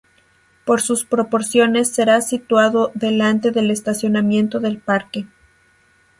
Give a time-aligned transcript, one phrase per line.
[0.65, 5.27] Por sus proporciones será situado delante del estacionamiento del parque.